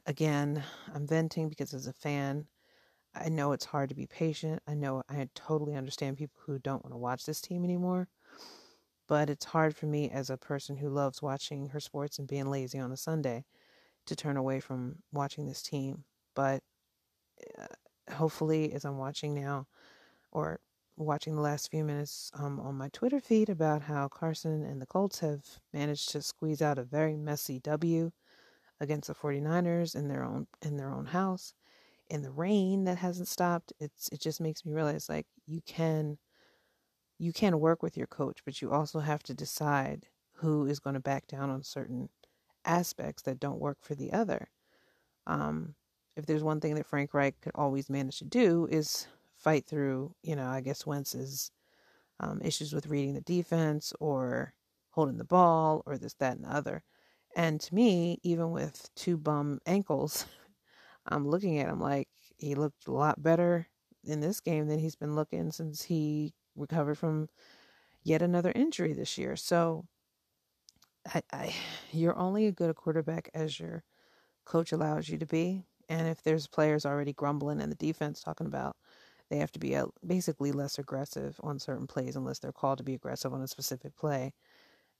again, 0.06 0.64
I'm 0.94 1.06
venting 1.08 1.50
because 1.50 1.74
as 1.74 1.88
a 1.88 1.94
fan, 1.94 2.48
I 3.16 3.30
know 3.30 3.52
it's 3.54 3.66
hard 3.66 3.90
to 3.90 3.96
be 3.96 4.08
patient. 4.08 4.62
I 4.68 4.76
know 4.76 5.04
I 5.10 5.30
totally 5.36 5.76
understand 5.76 6.18
people 6.18 6.42
who 6.46 6.60
don't 6.60 6.84
want 6.84 6.94
to 6.94 6.98
watch 6.98 7.26
this 7.26 7.42
team 7.42 7.64
anymore. 7.64 8.10
But 9.12 9.30
it's 9.30 9.44
hard 9.44 9.76
for 9.76 9.88
me 9.88 10.10
as 10.10 10.30
a 10.30 10.38
person 10.38 10.78
who 10.78 10.88
loves 10.88 11.22
watching 11.22 11.68
her 11.68 11.82
sports 11.82 12.18
and 12.18 12.30
being 12.30 12.50
lazy 12.50 12.80
on 12.80 12.94
a 12.94 12.96
Sunday 12.96 13.44
to 14.06 14.16
turn 14.16 14.38
away 14.38 14.62
from 14.62 15.00
watching 15.12 15.46
this 15.46 15.62
team. 15.62 16.06
But 16.34 16.64
uh, 17.60 18.14
hopefully, 18.14 18.72
as 18.72 18.86
I'm 18.86 18.98
watching 18.98 19.34
now, 19.34 19.68
or 20.32 20.62
watching 20.96 21.36
the 21.36 21.42
last 21.42 21.70
few 21.70 21.84
minutes 21.84 22.32
um, 22.36 22.58
on 22.62 22.76
my 22.76 22.88
Twitter 22.94 23.20
feed 23.20 23.50
about 23.50 23.82
how 23.82 24.08
Carson 24.08 24.64
and 24.64 24.82
the 24.82 24.86
Colts 24.86 25.20
have 25.20 25.44
managed 25.74 26.08
to 26.12 26.22
squeeze 26.22 26.62
out 26.62 26.78
a 26.78 26.84
very 26.84 27.18
messy 27.18 27.60
W 27.60 28.14
against 28.80 29.10
the 29.10 29.14
49ers 29.14 29.94
in 29.94 30.08
their 30.08 30.24
own 30.24 30.48
in 30.62 30.78
their 30.78 30.90
own 30.90 31.08
house 31.08 31.54
in 32.10 32.22
the 32.22 32.32
rain 32.32 32.86
that 32.86 33.00
hasn't 33.00 33.28
stopped 33.28 33.74
it's 33.78 34.08
it 34.08 34.22
just 34.22 34.40
makes 34.40 34.66
me 34.66 34.72
realize 34.72 35.10
like 35.10 35.28
you 35.46 35.60
can 35.66 36.18
you 37.22 37.34
can 37.34 37.60
work 37.60 37.84
with 37.84 37.98
your 37.98 38.08
coach 38.08 38.40
but 38.46 38.62
you 38.62 38.72
also 38.72 39.00
have 39.00 39.24
to 39.24 39.34
decide 39.34 40.08
who 40.34 40.66
is 40.66 40.80
going 40.80 40.96
to 40.96 41.00
back 41.00 41.28
down 41.28 41.50
on 41.50 41.64
certain 41.64 42.10
aspects 42.66 43.24
that 43.24 43.40
don't 43.40 43.60
work 43.60 43.78
for 43.82 43.96
the 43.96 44.12
other 44.12 44.50
um, 45.28 45.76
if 46.16 46.26
there's 46.26 46.44
one 46.44 46.60
thing 46.60 46.76
that 46.76 46.86
Frank 46.86 47.14
Reich 47.14 47.40
could 47.42 47.54
always 47.56 47.90
manage 47.90 48.20
to 48.20 48.26
do 48.26 48.68
is 48.70 49.08
fight 49.38 49.66
through, 49.66 50.14
you 50.24 50.36
know, 50.36 50.48
I 50.48 50.62
guess 50.62 50.86
Wentz's 50.86 51.52
um, 52.20 52.42
issues 52.44 52.74
with 52.74 52.88
reading 52.88 53.14
the 53.14 53.22
defense 53.22 53.94
or 54.00 54.54
holding 54.92 55.18
the 55.18 55.24
ball 55.24 55.84
or 55.86 55.98
this, 55.98 56.14
that, 56.16 56.36
and 56.36 56.46
the 56.46 56.54
other. 56.54 56.84
And 57.36 57.62
to 57.62 57.74
me, 57.74 58.20
even 58.24 58.52
with 58.52 58.90
two 58.96 59.18
bum 59.18 59.60
ankles, 59.66 60.26
I'm 61.08 61.28
looking 61.28 61.60
at 61.60 61.70
him 61.70 61.80
like 61.80 62.10
he 62.38 62.56
looked 62.56 62.88
a 62.88 62.92
lot 62.92 63.24
better 63.24 63.68
in 64.04 64.20
this 64.20 64.40
game 64.40 64.68
than 64.68 64.80
he's 64.80 64.96
been 64.96 65.16
looking 65.16 65.52
since 65.52 65.84
he 65.84 66.34
recovered 66.62 66.98
from 66.98 67.30
yet 68.04 68.22
another 68.22 68.52
injury 68.56 68.94
this 68.94 69.18
year. 69.18 69.36
So 69.36 69.86
I, 71.14 71.22
I, 71.34 71.56
you're 71.92 72.18
only 72.18 72.48
as 72.48 72.54
good 72.54 72.70
a 72.70 72.74
quarterback 72.74 73.30
as 73.34 73.60
your 73.60 73.84
coach 74.46 74.72
allows 74.72 75.10
you 75.10 75.18
to 75.18 75.26
be. 75.26 75.66
And 75.90 76.08
if 76.08 76.24
there's 76.24 76.48
players 76.48 76.86
already 76.86 77.14
grumbling 77.14 77.60
in 77.60 77.70
the 77.70 77.76
defense 77.76 78.22
talking 78.22 78.48
about 78.48 78.78
they 79.32 79.38
have 79.38 79.52
to 79.54 79.60
be 79.60 79.76
uh, 79.78 79.86
basically 80.06 80.52
less 80.52 80.78
aggressive 80.78 81.40
on 81.42 81.58
certain 81.58 81.88
plays 81.88 82.18
unless 82.18 82.40
they're 82.40 82.52
called 82.52 82.78
to 82.80 82.84
be 82.84 82.94
aggressive 82.94 83.34
on 83.34 83.42
a 83.42 83.48
specific 83.48 83.96
play, 83.96 84.34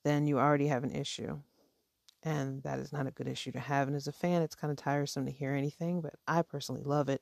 then 0.06 0.26
you 0.26 0.40
already 0.40 0.68
have 0.68 0.86
an 0.86 0.96
issue. 0.96 1.42
And 2.24 2.64
that 2.64 2.80
is 2.80 2.94
not 2.94 3.08
a 3.08 3.12
good 3.12 3.28
issue 3.28 3.52
to 3.52 3.60
have. 3.60 3.88
And 3.88 3.96
as 3.96 4.08
a 4.08 4.14
fan, 4.14 4.42
it's 4.42 4.56
kind 4.56 4.72
of 4.72 4.78
tiresome 4.78 5.26
to 5.26 5.32
hear 5.32 5.54
anything, 5.54 6.00
but 6.00 6.14
I 6.28 6.44
personally 6.44 6.84
love 6.84 7.10
it 7.10 7.22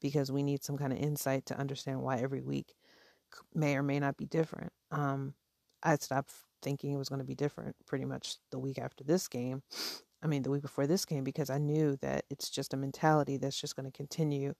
because 0.00 0.32
we 0.32 0.42
need 0.42 0.64
some 0.64 0.76
kind 0.76 0.92
of 0.92 0.98
insight 0.98 1.46
to 1.46 1.58
understand 1.58 2.02
why 2.02 2.18
every 2.18 2.42
week 2.42 2.74
may 3.54 3.76
or 3.76 3.82
may 3.82 3.98
not 3.98 4.16
be 4.16 4.26
different. 4.26 4.72
Um, 4.90 5.34
I 5.82 5.96
stopped 5.96 6.32
thinking 6.62 6.92
it 6.92 6.98
was 6.98 7.08
going 7.08 7.20
to 7.20 7.24
be 7.24 7.34
different 7.34 7.76
pretty 7.86 8.04
much 8.04 8.36
the 8.50 8.58
week 8.58 8.78
after 8.78 9.04
this 9.04 9.28
game. 9.28 9.62
I 10.22 10.26
mean, 10.26 10.42
the 10.42 10.50
week 10.50 10.62
before 10.62 10.86
this 10.86 11.04
game, 11.04 11.22
because 11.22 11.50
I 11.50 11.58
knew 11.58 11.96
that 12.02 12.24
it's 12.30 12.50
just 12.50 12.74
a 12.74 12.76
mentality 12.76 13.36
that's 13.36 13.60
just 13.60 13.76
going 13.76 13.86
to 13.86 13.96
continue 13.96 14.54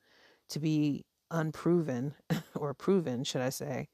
to 0.51 0.61
be 0.61 1.05
unproven 1.31 2.15
or 2.55 2.75
proven, 2.75 3.25
should 3.25 3.43
I 3.43 3.51
say, 3.51 3.89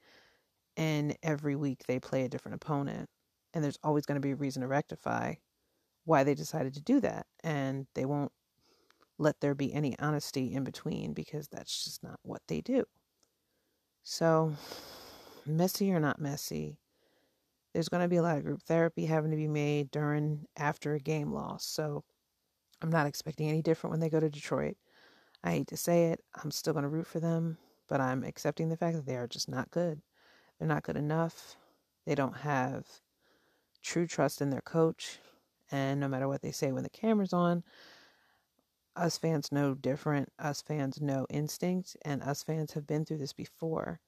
and 0.77 1.17
every 1.23 1.57
week 1.57 1.85
they 1.87 1.99
play 1.99 2.25
a 2.25 2.29
different 2.29 2.57
opponent. 2.57 3.09
And 3.55 3.63
there's 3.63 3.79
always 3.83 4.05
going 4.05 4.17
to 4.17 4.27
be 4.27 4.33
a 4.33 4.37
reason 4.37 4.63
to 4.63 4.69
rectify 4.69 5.35
why 6.05 6.25
they 6.25 6.35
decided 6.35 6.75
to 6.75 6.83
do 6.83 7.01
that. 7.01 7.27
And 7.43 7.87
they 7.95 8.05
won't 8.05 8.33
let 9.19 9.41
there 9.41 9.55
be 9.55 9.73
any 9.73 9.97
honesty 9.99 10.53
in 10.53 10.65
between 10.65 11.13
because 11.13 11.49
that's 11.49 11.85
just 11.85 12.03
not 12.03 12.19
what 12.23 12.43
they 12.49 12.61
do. 12.61 12.85
So, 14.05 14.53
messy 15.47 15.91
or 15.91 15.99
not 15.99 16.21
messy, 16.21 16.77
there's 17.73 17.89
going 17.89 18.03
to 18.03 18.09
be 18.09 18.17
a 18.17 18.23
lot 18.23 18.37
of 18.37 18.45
group 18.45 18.63
therapy 18.63 19.07
having 19.07 19.31
to 19.31 19.37
be 19.37 19.49
made 19.49 19.91
during, 19.91 20.45
after 20.59 20.93
a 20.93 21.01
game 21.01 21.33
loss. 21.33 21.65
So, 21.65 22.05
I'm 22.83 22.91
not 22.91 23.07
expecting 23.07 23.49
any 23.49 23.63
different 23.63 23.93
when 23.93 24.01
they 24.01 24.11
go 24.11 24.21
to 24.21 24.29
Detroit. 24.29 24.77
I 25.43 25.53
hate 25.53 25.69
to 25.69 25.77
say 25.79 26.07
it, 26.07 26.21
I'm 26.43 26.51
still 26.51 26.75
going 26.75 26.83
to 26.83 26.89
root 26.91 27.07
for 27.07 27.19
them, 27.19 27.57
but 27.89 28.01
I'm 28.03 28.25
accepting 28.25 28.69
the 28.69 28.77
fact 28.77 28.95
that 28.97 29.07
they 29.07 29.17
are 29.17 29.27
just 29.27 29.49
not 29.49 29.71
good. 29.71 30.03
They're 30.59 30.69
not 30.69 30.83
good 30.83 30.97
enough. 30.97 31.57
They 32.05 32.15
don't 32.15 32.37
have 32.37 32.87
true 33.83 34.07
trust 34.07 34.43
in 34.43 34.51
their 34.51 34.61
coach. 34.61 35.19
And 35.71 35.99
no 35.99 36.09
matter 36.09 36.29
what 36.29 36.43
they 36.43 36.53
say 36.53 36.73
when 36.73 36.83
the 36.83 36.91
camera's 36.91 37.33
on, 37.33 37.65
us 38.97 39.19
fans 39.19 39.51
know 39.53 39.75
different. 39.75 40.31
Us 40.39 40.63
fans 40.63 41.01
know 41.01 41.27
instinct, 41.31 41.97
and 42.05 42.23
us 42.23 42.43
fans 42.43 42.73
have 42.73 42.87
been 42.87 43.05
through 43.05 43.19
this 43.19 43.33
before. 43.33 44.01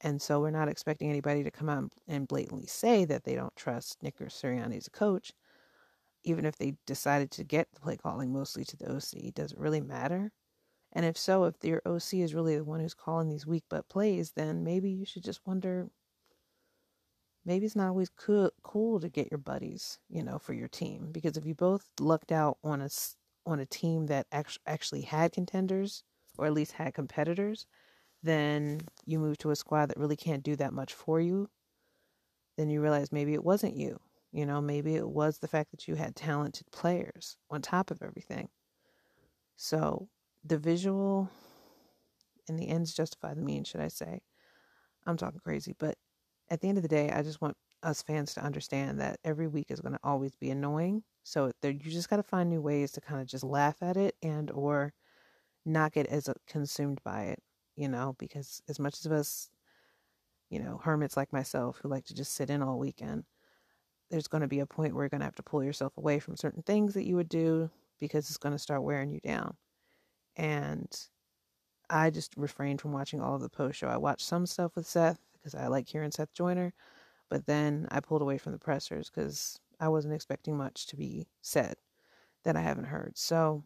And 0.00 0.20
so 0.20 0.40
we're 0.40 0.50
not 0.50 0.68
expecting 0.68 1.08
anybody 1.08 1.44
to 1.44 1.50
come 1.50 1.68
out 1.68 1.92
and 2.08 2.26
blatantly 2.26 2.66
say 2.66 3.04
that 3.04 3.24
they 3.24 3.34
don't 3.34 3.54
trust 3.54 4.02
Nick 4.02 4.20
or 4.20 4.26
Sirianni 4.26 4.76
as 4.76 4.88
a 4.88 4.90
coach. 4.90 5.32
Even 6.24 6.44
if 6.44 6.56
they 6.56 6.74
decided 6.86 7.30
to 7.32 7.44
get 7.44 7.68
the 7.72 7.80
play 7.80 7.96
calling 7.96 8.32
mostly 8.32 8.64
to 8.64 8.76
the 8.76 8.92
OC, 8.92 9.34
does 9.34 9.52
it 9.52 9.58
really 9.58 9.80
matter? 9.80 10.32
And 10.92 11.06
if 11.06 11.16
so, 11.16 11.44
if 11.44 11.54
your 11.62 11.82
OC 11.86 12.14
is 12.14 12.34
really 12.34 12.56
the 12.56 12.64
one 12.64 12.80
who's 12.80 12.94
calling 12.94 13.28
these 13.28 13.46
weak 13.46 13.64
butt 13.70 13.88
plays, 13.88 14.32
then 14.32 14.62
maybe 14.62 14.90
you 14.90 15.06
should 15.06 15.24
just 15.24 15.40
wonder 15.46 15.88
maybe 17.44 17.66
it's 17.66 17.76
not 17.76 17.88
always 17.88 18.10
cool, 18.10 18.50
cool 18.62 19.00
to 19.00 19.08
get 19.08 19.30
your 19.30 19.38
buddies, 19.38 19.98
you 20.08 20.22
know, 20.22 20.38
for 20.38 20.52
your 20.52 20.68
team. 20.68 21.08
Because 21.12 21.36
if 21.36 21.46
you 21.46 21.54
both 21.54 21.88
lucked 21.98 22.30
out 22.32 22.58
on 22.62 22.80
a, 22.80 22.88
on 23.46 23.60
a 23.60 23.66
team 23.66 24.06
that 24.06 24.26
actually 24.66 25.02
had 25.02 25.32
contenders 25.32 26.04
or 26.38 26.46
at 26.46 26.52
least 26.52 26.72
had 26.72 26.94
competitors, 26.94 27.66
then 28.22 28.80
you 29.04 29.18
move 29.18 29.38
to 29.38 29.50
a 29.50 29.56
squad 29.56 29.86
that 29.86 29.98
really 29.98 30.16
can't 30.16 30.42
do 30.42 30.56
that 30.56 30.72
much 30.72 30.92
for 30.94 31.20
you. 31.20 31.48
Then 32.56 32.70
you 32.70 32.80
realize 32.80 33.12
maybe 33.12 33.34
it 33.34 33.44
wasn't 33.44 33.76
you. 33.76 33.98
You 34.32 34.46
know, 34.46 34.60
maybe 34.60 34.94
it 34.94 35.08
was 35.08 35.38
the 35.38 35.48
fact 35.48 35.70
that 35.72 35.86
you 35.86 35.94
had 35.94 36.16
talented 36.16 36.70
players 36.70 37.36
on 37.50 37.60
top 37.60 37.90
of 37.90 38.02
everything. 38.02 38.48
So 39.56 40.08
the 40.44 40.58
visual 40.58 41.28
and 42.48 42.58
the 42.58 42.68
ends 42.68 42.94
justify 42.94 43.34
the 43.34 43.42
means, 43.42 43.68
should 43.68 43.80
I 43.80 43.88
say. 43.88 44.22
I'm 45.06 45.16
talking 45.16 45.40
crazy, 45.40 45.74
but 45.78 45.96
at 46.48 46.60
the 46.60 46.68
end 46.68 46.78
of 46.78 46.82
the 46.82 46.88
day, 46.88 47.10
I 47.10 47.22
just 47.22 47.40
want 47.40 47.56
us 47.82 48.02
fans 48.02 48.34
to 48.34 48.44
understand 48.44 49.00
that 49.00 49.18
every 49.24 49.48
week 49.48 49.70
is 49.70 49.80
going 49.80 49.94
to 49.94 50.00
always 50.02 50.34
be 50.36 50.50
annoying. 50.50 51.02
So 51.24 51.52
there, 51.60 51.70
you 51.70 51.90
just 51.90 52.10
got 52.10 52.16
to 52.16 52.22
find 52.22 52.50
new 52.50 52.60
ways 52.60 52.92
to 52.92 53.00
kind 53.00 53.20
of 53.20 53.26
just 53.26 53.44
laugh 53.44 53.76
at 53.82 53.96
it 53.96 54.16
and 54.22 54.50
or 54.50 54.92
not 55.64 55.92
get 55.92 56.06
as 56.06 56.28
uh, 56.28 56.34
consumed 56.46 57.00
by 57.04 57.24
it, 57.24 57.42
you 57.76 57.88
know, 57.88 58.16
because 58.18 58.62
as 58.68 58.80
much 58.80 59.04
as 59.04 59.12
us, 59.12 59.50
you 60.50 60.58
know, 60.60 60.80
hermits 60.82 61.16
like 61.16 61.32
myself 61.32 61.78
who 61.82 61.88
like 61.88 62.04
to 62.06 62.14
just 62.14 62.34
sit 62.34 62.50
in 62.50 62.62
all 62.62 62.78
weekend, 62.78 63.24
there's 64.10 64.28
going 64.28 64.42
to 64.42 64.48
be 64.48 64.60
a 64.60 64.66
point 64.66 64.94
where 64.94 65.04
you're 65.04 65.08
going 65.08 65.20
to 65.20 65.26
have 65.26 65.34
to 65.36 65.42
pull 65.42 65.64
yourself 65.64 65.96
away 65.96 66.18
from 66.18 66.36
certain 66.36 66.62
things 66.62 66.94
that 66.94 67.06
you 67.06 67.16
would 67.16 67.28
do 67.28 67.70
because 67.98 68.28
it's 68.28 68.38
going 68.38 68.54
to 68.54 68.58
start 68.58 68.82
wearing 68.82 69.10
you 69.10 69.20
down. 69.20 69.56
And 70.36 70.90
I 71.88 72.10
just 72.10 72.34
refrained 72.36 72.80
from 72.80 72.92
watching 72.92 73.20
all 73.20 73.36
of 73.36 73.42
the 73.42 73.48
post 73.48 73.78
show. 73.78 73.86
I 73.86 73.96
watched 73.96 74.26
some 74.26 74.46
stuff 74.46 74.76
with 74.76 74.86
Seth 74.86 75.20
because 75.32 75.54
I 75.54 75.68
like 75.68 75.88
hearing 75.88 76.10
Seth 76.10 76.34
Joyner, 76.34 76.74
but 77.30 77.46
then 77.46 77.86
I 77.90 78.00
pulled 78.00 78.22
away 78.22 78.38
from 78.38 78.52
the 78.52 78.58
pressers 78.58 79.10
because 79.10 79.58
I 79.82 79.88
wasn't 79.88 80.14
expecting 80.14 80.56
much 80.56 80.86
to 80.86 80.96
be 80.96 81.26
said 81.40 81.74
that 82.44 82.56
I 82.56 82.60
haven't 82.60 82.84
heard. 82.84 83.18
So, 83.18 83.64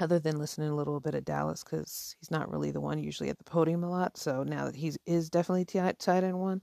other 0.00 0.18
than 0.18 0.38
listening 0.38 0.68
a 0.68 0.74
little 0.74 0.98
bit 0.98 1.14
of 1.14 1.24
Dallas 1.24 1.62
because 1.62 2.16
he's 2.18 2.30
not 2.30 2.50
really 2.50 2.72
the 2.72 2.80
one 2.80 2.98
usually 2.98 3.28
at 3.28 3.38
the 3.38 3.44
podium 3.44 3.84
a 3.84 3.90
lot. 3.90 4.16
So 4.16 4.42
now 4.42 4.64
that 4.64 4.74
he 4.74 4.92
is 5.06 5.30
definitely 5.30 5.64
tight, 5.64 6.00
tight 6.00 6.24
end 6.24 6.40
one, 6.40 6.60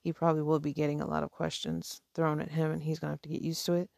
he 0.00 0.12
probably 0.12 0.42
will 0.42 0.58
be 0.58 0.72
getting 0.72 1.00
a 1.00 1.06
lot 1.06 1.22
of 1.22 1.30
questions 1.30 2.00
thrown 2.14 2.40
at 2.40 2.50
him, 2.50 2.72
and 2.72 2.82
he's 2.82 2.98
gonna 2.98 3.12
have 3.12 3.22
to 3.22 3.28
get 3.28 3.42
used 3.42 3.64
to 3.66 3.74
it, 3.74 3.88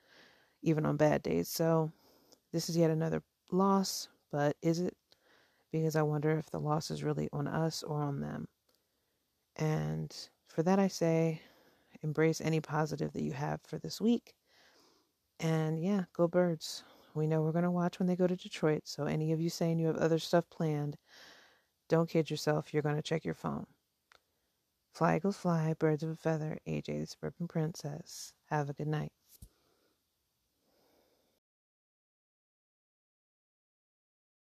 even 0.62 0.84
on 0.84 0.98
bad 0.98 1.22
days. 1.22 1.48
So, 1.48 1.90
this 2.52 2.68
is 2.68 2.76
yet 2.76 2.90
another 2.90 3.22
loss, 3.50 4.08
but 4.30 4.56
is 4.60 4.80
it? 4.80 4.94
Because 5.72 5.96
I 5.96 6.02
wonder 6.02 6.36
if 6.38 6.50
the 6.50 6.60
loss 6.60 6.90
is 6.90 7.02
really 7.02 7.28
on 7.32 7.48
us 7.48 7.82
or 7.82 8.02
on 8.02 8.20
them. 8.20 8.48
And 9.56 10.14
for 10.48 10.62
that, 10.62 10.78
I 10.78 10.88
say, 10.88 11.40
embrace 12.04 12.40
any 12.40 12.60
positive 12.60 13.12
that 13.12 13.22
you 13.22 13.32
have 13.32 13.60
for 13.62 13.78
this 13.78 14.00
week. 14.00 14.34
And 15.40 15.82
yeah, 15.82 16.04
go 16.12 16.28
birds. 16.28 16.84
We 17.14 17.26
know 17.26 17.42
we're 17.42 17.52
going 17.52 17.64
to 17.64 17.70
watch 17.70 17.98
when 17.98 18.06
they 18.06 18.16
go 18.16 18.26
to 18.26 18.36
Detroit. 18.36 18.82
So, 18.84 19.04
any 19.04 19.32
of 19.32 19.40
you 19.40 19.50
saying 19.50 19.78
you 19.78 19.86
have 19.88 19.96
other 19.96 20.18
stuff 20.18 20.44
planned, 20.50 20.96
don't 21.88 22.08
kid 22.08 22.30
yourself. 22.30 22.72
You're 22.72 22.82
going 22.82 22.96
to 22.96 23.02
check 23.02 23.24
your 23.24 23.34
phone. 23.34 23.66
Fly, 24.94 25.16
Eagles, 25.16 25.36
fly, 25.36 25.74
birds 25.78 26.02
of 26.02 26.10
a 26.10 26.16
feather. 26.16 26.58
AJ, 26.68 27.00
the 27.00 27.06
Suburban 27.06 27.48
Princess. 27.48 28.32
Have 28.50 28.70
a 28.70 28.74
good 28.74 28.86
night. 28.86 29.12